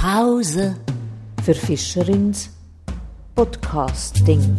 [0.00, 0.76] Pause
[1.44, 2.48] für Fischerins
[3.34, 4.56] Podcasting.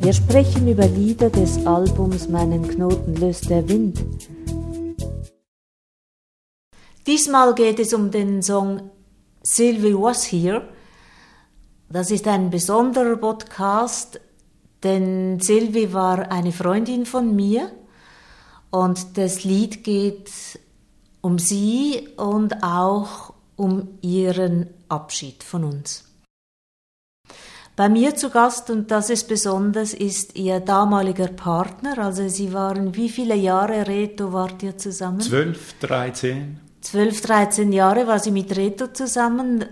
[0.00, 4.04] Wir sprechen über Lieder des Albums Meinen Knoten löst der Wind.
[7.08, 8.88] Diesmal geht es um den Song
[9.42, 10.68] Sylvie Was Here.
[11.90, 14.20] Das ist ein besonderer Podcast,
[14.84, 17.72] denn Sylvie war eine Freundin von mir
[18.70, 20.30] und das Lied geht
[21.24, 26.04] um sie und auch um ihren Abschied von uns.
[27.76, 31.96] Bei mir zu Gast, und das ist besonders, ist ihr damaliger Partner.
[31.98, 35.20] Also sie waren, wie viele Jahre, Reto, wart ihr zusammen?
[35.20, 36.60] Zwölf, dreizehn.
[36.82, 39.64] Zwölf, dreizehn Jahre war sie mit Reto zusammen,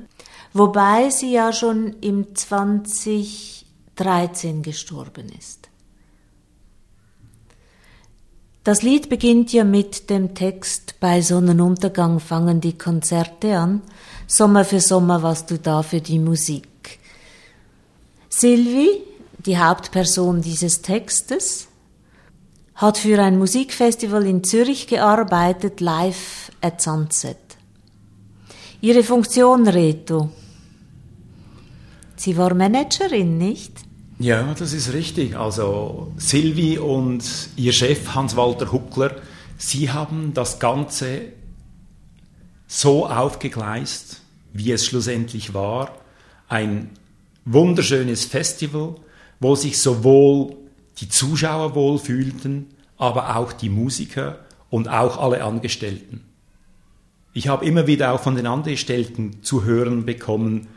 [0.55, 5.62] wobei sie ja schon im 2013 gestorben ist.
[8.65, 13.83] Das Lied beginnt ja mit dem Text Bei Sonnenuntergang fangen die Konzerte an.
[14.29, 17.01] Sommer für Sommer warst du da für die Musik.
[18.29, 19.03] Sylvie,
[19.45, 21.67] die Hauptperson dieses Textes,
[22.77, 27.39] hat für ein Musikfestival in Zürich gearbeitet, live at Sunset.
[28.81, 30.31] Ihre Funktion, Reto?
[32.15, 33.73] Sie war Managerin, nicht?
[34.23, 35.37] Ja, das ist richtig.
[35.37, 37.25] Also Silvi und
[37.57, 39.17] ihr Chef Hans-Walter Huckler,
[39.59, 41.23] sie haben das Ganze
[42.69, 45.99] so aufgegleist, wie es schlussendlich war.
[46.49, 46.91] Ein
[47.47, 48.95] wunderschönes Festival,
[49.41, 50.55] wo sich sowohl
[51.01, 54.39] die Zuschauer wohlfühlten, aber auch die Musiker
[54.71, 56.23] und auch alle Angestellten.
[57.33, 60.69] Ich habe immer wieder auch von den Angestellten zu hören bekommen,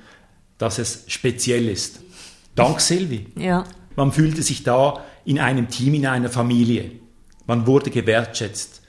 [0.58, 2.05] dass es speziell ist.
[2.56, 3.28] Dank Silvi.
[3.38, 3.66] Ja.
[3.96, 6.92] Man fühlte sich da in einem Team, in einer Familie.
[7.48, 8.82] Man wurde gewertschätzt.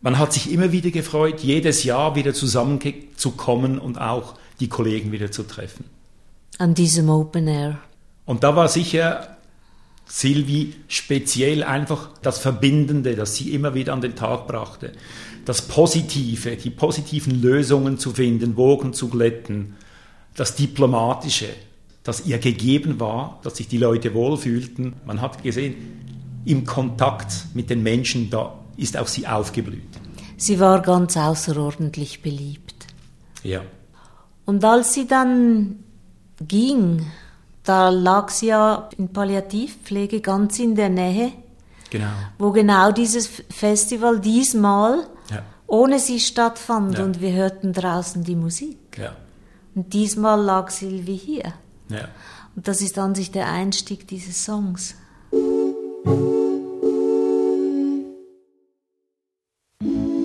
[0.00, 5.30] Man hat sich immer wieder gefreut, jedes Jahr wieder zusammenzukommen und auch die Kollegen wieder
[5.30, 5.84] zu treffen.
[6.58, 7.78] An diesem Open Air.
[8.24, 9.36] Und da war sicher
[10.06, 14.92] Silvi speziell einfach das Verbindende, das sie immer wieder an den Tag brachte.
[15.44, 19.74] Das Positive, die positiven Lösungen zu finden, Wogen zu glätten,
[20.34, 21.48] das Diplomatische,
[22.02, 24.94] das ihr gegeben war, dass sich die Leute wohlfühlten.
[25.06, 25.74] Man hat gesehen,
[26.44, 29.82] im Kontakt mit den Menschen, da ist auch sie aufgeblüht.
[30.36, 32.86] Sie war ganz außerordentlich beliebt.
[33.44, 33.60] Ja.
[34.44, 35.76] Und als sie dann
[36.48, 37.06] ging,
[37.62, 41.32] da lag sie ja in Palliativpflege ganz in der Nähe,
[41.90, 42.06] Genau.
[42.38, 45.42] wo genau dieses Festival diesmal Ja.
[45.68, 47.04] ohne sie stattfand Ja.
[47.04, 48.98] und wir hörten draußen die Musik.
[48.98, 49.14] Ja.
[49.76, 51.52] Und diesmal lag Sylvie hier.
[51.92, 52.08] Ja.
[52.56, 54.94] Und das ist an sich der Einstieg dieses Songs.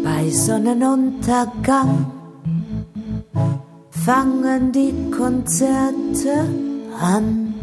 [0.03, 2.11] Bei Sonnenuntergang
[3.89, 6.45] fangen die Konzerte
[6.99, 7.53] an.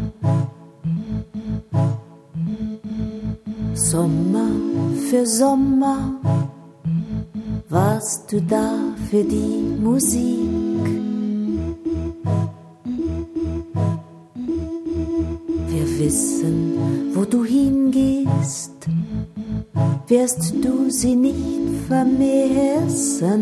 [3.73, 4.51] Sommer
[5.09, 6.21] für Sommer
[7.69, 8.73] warst du da
[9.09, 10.64] für die Musik.
[16.05, 18.79] Wissen, wo du hingehst,
[20.07, 23.41] wirst du sie nicht vermissen.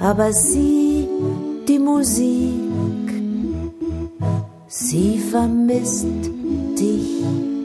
[0.00, 1.08] Aber sie,
[1.68, 3.08] die Musik,
[4.68, 6.06] sie vermisst
[6.78, 7.57] dich.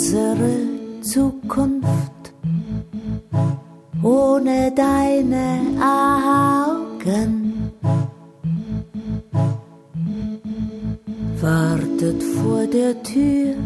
[0.00, 2.32] Unsere Zukunft
[4.02, 7.70] ohne deine Augen
[11.38, 13.56] wartet vor der Tür.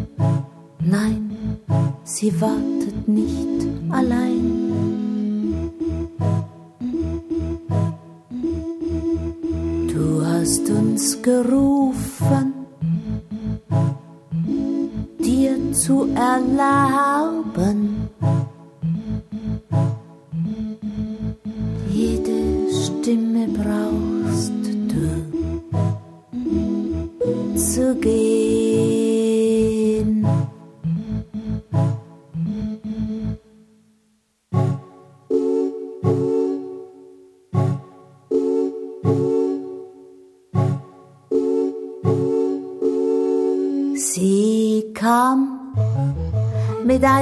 [0.81, 1.57] Nein,
[2.03, 5.71] sie wartet nicht allein.
[9.87, 12.14] Du hast uns gerufen
[16.45, 17.14] zu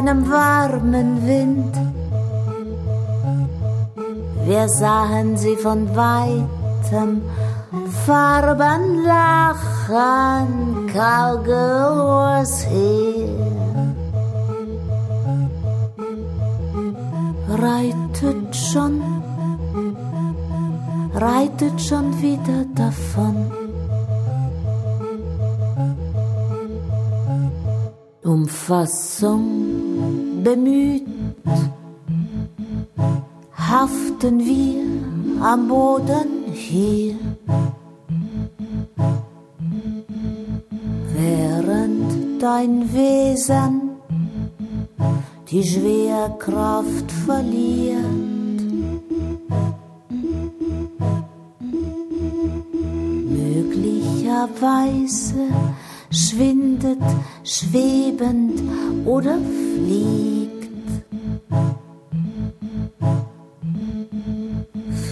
[0.07, 1.75] einem warmen Wind
[4.45, 7.21] Wir sahen sie von weitem,
[8.05, 13.95] Farben lachen, Cowgirl was here.
[17.47, 19.01] Reitet schon,
[21.13, 23.35] reitet schon wieder davon.
[28.23, 29.72] Umfassung
[30.43, 31.07] bemüht,
[33.55, 34.81] haften wir
[35.41, 37.15] am Boden hier.
[41.15, 43.91] Während dein Wesen
[45.49, 48.03] die Schwerkraft verliert.
[53.29, 55.47] Möglicherweise
[56.09, 56.99] schwindet,
[57.43, 58.61] schwebend
[59.05, 60.32] oder fliegt.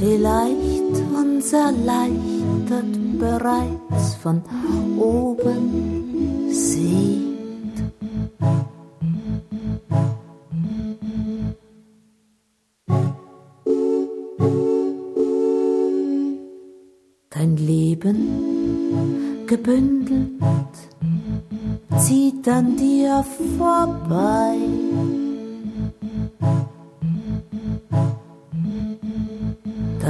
[0.02, 4.42] Vielleicht uns erleichtert bereits von
[4.98, 7.31] oben sieht.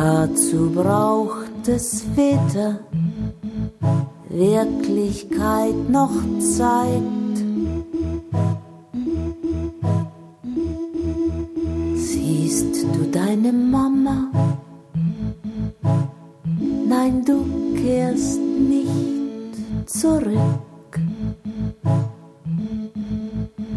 [0.04, 2.80] Dazu braucht es weder
[4.30, 7.38] Wirklichkeit noch Zeit.
[11.94, 14.32] Siehst du deine Mama?
[16.88, 17.46] Nein, du
[17.80, 19.54] kehrst nicht
[19.86, 20.62] zurück.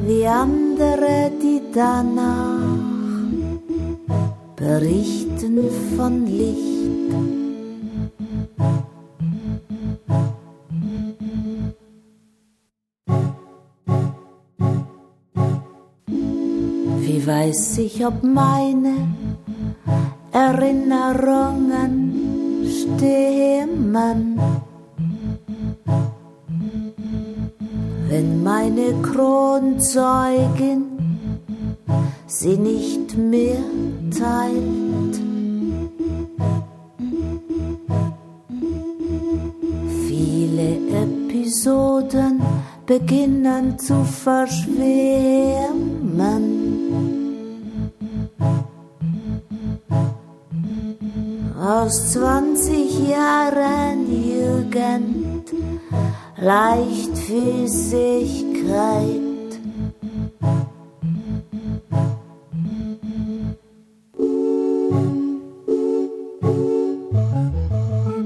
[0.06, 2.64] wie andere, die danach
[4.56, 5.33] berichten
[5.96, 6.58] von Licht.
[17.00, 19.08] Wie weiß ich, ob meine
[20.32, 22.12] Erinnerungen
[22.66, 24.38] stimmen?
[28.14, 30.84] wenn meine Kronzeugin
[32.28, 33.58] sie nicht mehr
[34.16, 35.20] teilt.
[42.86, 44.74] Beginnen zu verschwimmen.
[51.58, 55.50] Aus 20 Jahren Jugend
[56.36, 59.20] Leichtfüßigkeit.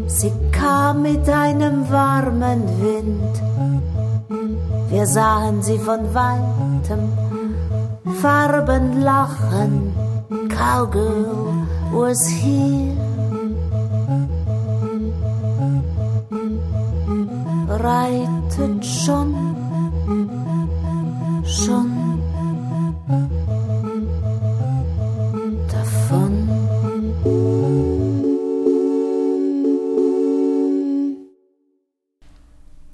[0.06, 3.42] Sie kam mit einem warmen Wind,
[4.98, 7.12] wir sahen sie von weitem,
[8.20, 9.92] Farben lachen,
[10.48, 12.96] Cowgirl was here.
[17.68, 19.34] reitet schon,
[21.44, 21.90] schon
[25.70, 26.47] davon.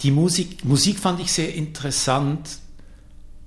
[0.04, 2.58] Die Musik, Musik fand ich sehr interessant,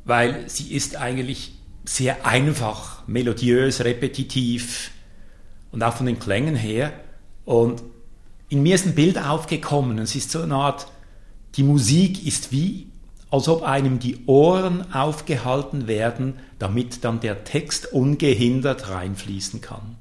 [0.06, 1.54] weil sie ist eigentlich
[1.86, 4.92] sehr einfach, melodiös, repetitiv
[5.72, 6.92] und auch von den Klängen her.
[7.46, 7.84] Und
[8.50, 10.00] in mir ist ein Bild aufgekommen.
[10.00, 10.88] Es ist so eine Art
[11.56, 12.88] die Musik ist wie,
[13.32, 19.98] als ob einem die Ohren aufgehalten werden, damit dann der Text ungehindert reinfließen kann.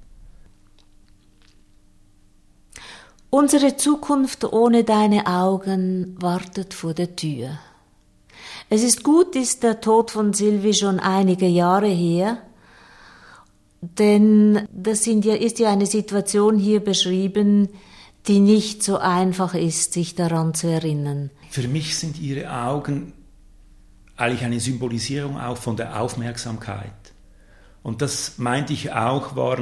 [3.38, 7.58] Unsere Zukunft ohne deine Augen wartet vor der Tür.
[8.70, 12.38] Es ist gut, ist der Tod von Sylvie schon einige Jahre her,
[13.82, 17.68] denn das ja, ist ja eine Situation hier beschrieben,
[18.26, 21.28] die nicht so einfach ist, sich daran zu erinnern.
[21.50, 23.12] Für mich sind ihre Augen
[24.16, 27.12] eigentlich eine Symbolisierung auch von der Aufmerksamkeit.
[27.82, 29.58] Und das meinte ich auch, war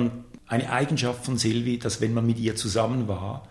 [0.47, 3.49] eine Eigenschaft von Silvi, dass wenn man mit ihr zusammen war,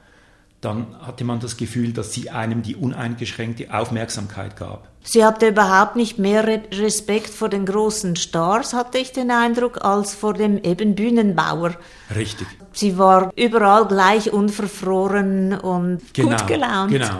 [0.64, 4.88] dann hatte man das Gefühl, dass sie einem die uneingeschränkte Aufmerksamkeit gab.
[5.04, 10.16] Sie hatte überhaupt nicht mehr Respekt vor den großen Stars, hatte ich den Eindruck, als
[10.16, 11.76] vor dem eben Bühnenbauer.
[12.16, 12.48] Richtig.
[12.72, 16.92] Sie war überall gleich unverfroren und genau, gut gelaunt.
[16.92, 17.20] Genau.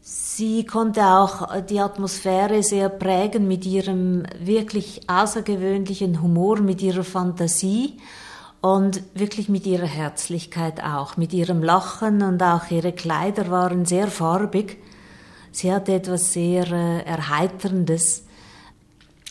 [0.00, 7.98] Sie konnte auch die Atmosphäre sehr prägen mit ihrem wirklich außergewöhnlichen Humor, mit ihrer Fantasie.
[8.74, 14.08] Und wirklich mit ihrer Herzlichkeit auch, mit ihrem Lachen und auch ihre Kleider waren sehr
[14.08, 14.78] farbig.
[15.52, 18.24] Sie hatte etwas sehr äh, Erheiterndes.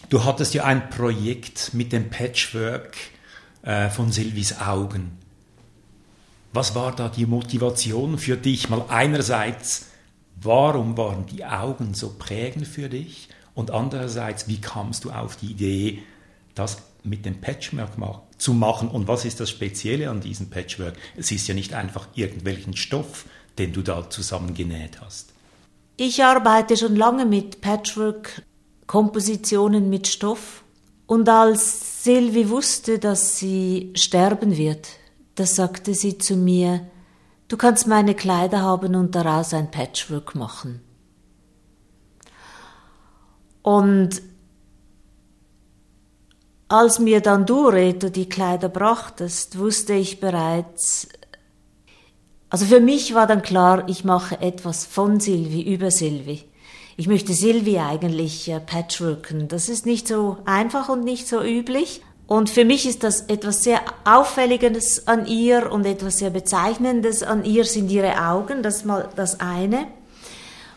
[0.09, 2.95] Du hattest ja ein Projekt mit dem Patchwork
[3.63, 5.17] äh, von Silvis Augen.
[6.53, 8.69] Was war da die Motivation für dich?
[8.69, 9.87] Mal einerseits,
[10.41, 13.27] warum waren die Augen so prägend für dich?
[13.53, 16.03] Und andererseits, wie kamst du auf die Idee,
[16.53, 17.91] das mit dem Patchwork
[18.37, 18.89] zu machen?
[18.89, 20.95] Und was ist das Spezielle an diesem Patchwork?
[21.15, 23.25] Es ist ja nicht einfach irgendwelchen Stoff,
[23.57, 25.33] den du da zusammengenäht hast.
[25.97, 30.63] Ich arbeite schon lange mit Patchwork-Kompositionen mit Stoff.
[31.07, 34.87] Und als Sylvie wusste, dass sie sterben wird,
[35.35, 36.87] da sagte sie zu mir,
[37.47, 40.81] du kannst meine Kleider haben und daraus ein Patchwork machen.
[43.61, 44.21] Und
[46.67, 51.07] als mir dann du, Reto, die Kleider brachtest, wusste ich bereits,
[52.49, 56.43] also für mich war dann klar, ich mache etwas von Silvi über Silvi.
[56.97, 59.49] Ich möchte Silvi eigentlich äh, patchworken.
[59.49, 62.01] Das ist nicht so einfach und nicht so üblich.
[62.27, 67.43] Und für mich ist das etwas sehr Auffälliges an ihr und etwas sehr Bezeichnendes an
[67.43, 69.87] ihr sind ihre Augen, das ist mal das eine.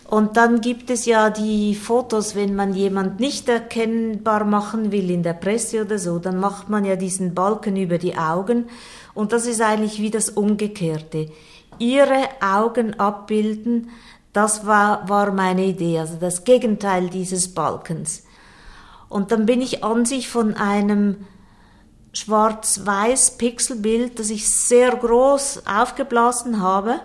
[0.09, 5.23] Und dann gibt es ja die Fotos, wenn man jemand nicht erkennbar machen will in
[5.23, 8.71] der Presse oder so, dann macht man ja diesen Balken über die Augen
[9.13, 11.31] und das ist eigentlich wie das Umgekehrte.
[11.79, 13.91] Ihre Augen abbilden,
[14.33, 18.25] das war, war meine Idee, also das Gegenteil dieses Balkens.
[19.11, 21.27] Und dann bin ich an sich von einem
[22.15, 26.99] schwarz-weiß Pixelbild, das ich sehr groß aufgeblasen habe,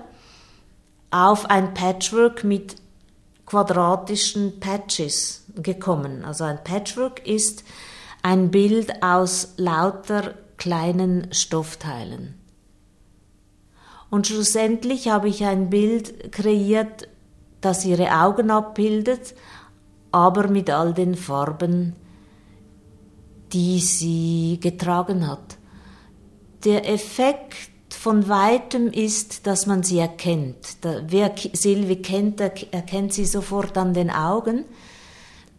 [1.11, 2.82] auf ein Patchwork mit
[3.53, 6.25] quadratischen Patches gekommen.
[6.25, 7.63] Also ein Patchwork ist
[8.23, 12.33] ein Bild aus lauter kleinen Stoffteilen.
[14.09, 17.07] Und schlussendlich habe ich ein Bild kreiert,
[17.61, 19.35] das ihre Augen abbildet,
[20.11, 21.95] aber mit all den Farben
[23.51, 25.59] die sie getragen hat.
[26.65, 27.69] Der Effekt
[28.03, 30.75] von weitem ist, dass man sie erkennt.
[31.07, 34.65] Wer Silvi kennt, erkennt sie sofort an den Augen,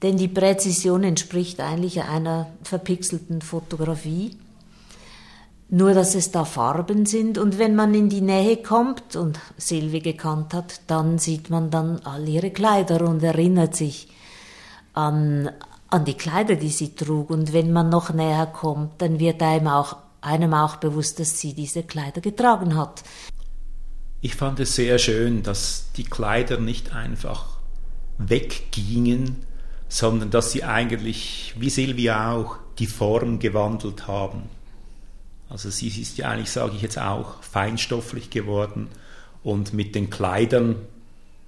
[0.03, 4.37] denn die Präzision entspricht eigentlich einer verpixelten Fotografie.
[5.71, 10.01] Nur, dass es da Farben sind und wenn man in die Nähe kommt und Silvi
[10.01, 14.09] gekannt hat, dann sieht man dann all ihre Kleider und erinnert sich
[14.93, 15.51] an,
[15.89, 17.31] an die Kleider, die sie trug.
[17.31, 21.55] Und wenn man noch näher kommt, dann wird einem auch, einem auch bewusst, dass sie
[21.55, 23.05] diese Kleider getragen hat.
[24.21, 27.59] Ich fand es sehr schön, dass die Kleider nicht einfach
[28.19, 29.45] weggingen,
[29.89, 34.45] sondern dass sie eigentlich, wie Silvia auch, die Form gewandelt haben.
[35.49, 38.89] Also sie ist ja eigentlich, sage ich jetzt auch, feinstofflich geworden
[39.43, 40.77] und mit den Kleidern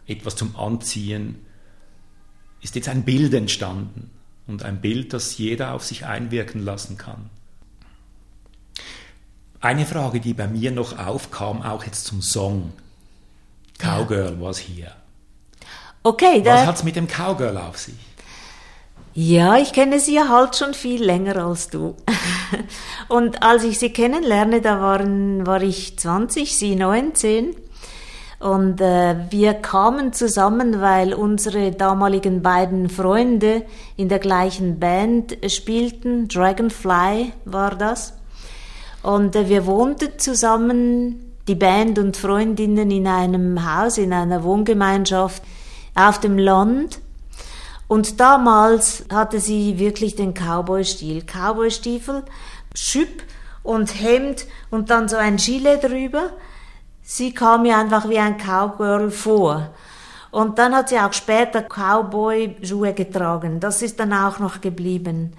[0.07, 1.47] etwas zum Anziehen
[2.61, 4.11] ist jetzt ein Bild entstanden
[4.47, 7.31] und ein Bild, das jeder auf sich einwirken lassen kann.
[9.67, 12.73] Eine Frage, die bei mir noch aufkam, auch jetzt zum Song.
[13.81, 14.41] Cowgirl ja.
[14.41, 14.93] was hier.
[16.05, 17.97] Okay, Was hat es mit dem Cowgirl auf sich?
[19.13, 21.97] Ja, ich kenne sie ja halt schon viel länger als du.
[23.09, 27.57] Und als ich sie kennenlerne, da waren, war ich 20, sie 19.
[28.39, 33.65] Und äh, wir kamen zusammen, weil unsere damaligen beiden Freunde
[33.97, 36.29] in der gleichen Band spielten.
[36.29, 38.16] Dragonfly war das.
[39.07, 45.45] Und äh, wir wohnten zusammen, die Band und Freundinnen, in einem Haus, in einer Wohngemeinschaft
[45.95, 46.99] auf dem Land.
[47.87, 51.23] Und damals hatte sie wirklich den Cowboy-Stil.
[51.23, 52.25] Cowboy-Stiefel,
[52.75, 53.23] Schüpp
[53.63, 56.31] und Hemd und dann so ein Gilet drüber.
[57.01, 59.71] Sie kam mir einfach wie ein Cowgirl vor.
[60.33, 63.61] Und dann hat sie auch später Cowboy-Schuhe getragen.
[63.61, 65.35] Das ist dann auch noch geblieben.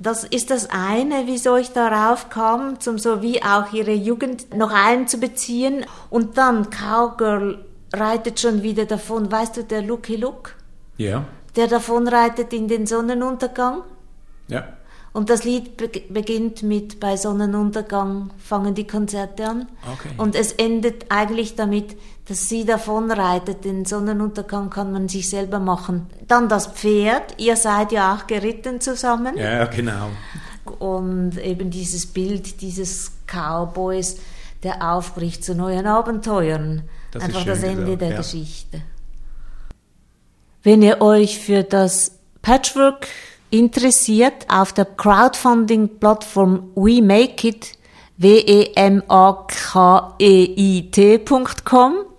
[0.00, 4.72] Das ist das eine, wieso ich darauf kam, um so wie auch ihre Jugend noch
[4.72, 5.84] einzubeziehen.
[6.08, 9.30] Und dann Cowgirl reitet schon wieder davon.
[9.30, 10.54] Weißt du, der Looky Look?
[10.96, 11.24] Ja.
[11.56, 13.82] Der davon reitet in den Sonnenuntergang?
[14.46, 14.68] Ja.
[15.12, 19.68] Und das Lied be beginnt mit Bei Sonnenuntergang fangen die Konzerte an.
[19.92, 20.10] Okay.
[20.16, 21.96] Und es endet eigentlich damit,
[22.26, 23.64] dass sie davonreitet.
[23.64, 26.06] Den Sonnenuntergang kann man sich selber machen.
[26.26, 27.34] Dann das Pferd.
[27.38, 29.36] Ihr seid ja auch geritten zusammen.
[29.36, 30.10] Ja, genau.
[30.78, 34.18] Und eben dieses Bild dieses Cowboys,
[34.62, 36.82] der aufbricht zu neuen Abenteuern.
[37.12, 38.02] Das Einfach das Ende gesagt.
[38.02, 38.16] der ja.
[38.18, 38.82] Geschichte.
[40.62, 43.06] Wenn ihr euch für das Patchwork
[43.50, 47.78] interessiert, auf der Crowdfunding-Plattform We Make It
[48.20, 49.14] W-E-M-A-K-E-I-T.com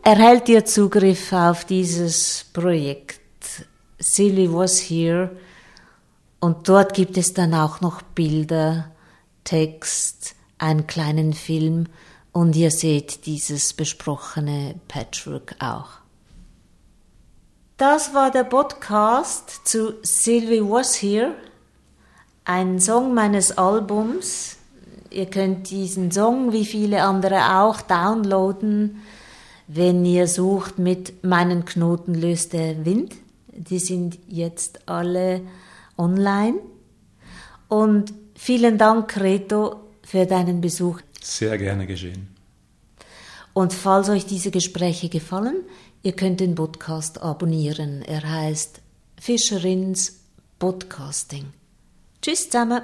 [0.01, 3.19] erhält ihr Zugriff auf dieses Projekt.
[3.99, 5.35] Sylvie was here.
[6.39, 8.91] Und dort gibt es dann auch noch Bilder,
[9.43, 11.87] Text, einen kleinen Film
[12.31, 15.99] und ihr seht dieses besprochene Patchwork auch.
[17.79, 21.33] Das war der Podcast zu Sylvie Was Here,
[22.43, 24.57] ein Song meines Albums.
[25.11, 29.01] Ihr könnt diesen Song wie viele andere auch downloaden,
[29.67, 33.15] wenn ihr sucht mit Meinen Knoten löst der Wind.
[33.47, 35.39] Die sind jetzt alle
[35.97, 36.55] online.
[37.69, 40.99] Und vielen Dank, Reto, für deinen Besuch.
[41.21, 42.27] Sehr gerne geschehen.
[43.53, 45.63] Und falls euch diese Gespräche gefallen,
[46.03, 48.01] ihr könnt den Podcast abonnieren.
[48.01, 48.81] Er heißt
[49.19, 50.19] Fischerins
[50.59, 51.45] Podcasting.
[52.21, 52.81] Tschüss zusammen.